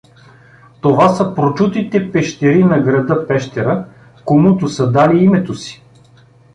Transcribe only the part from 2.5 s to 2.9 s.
на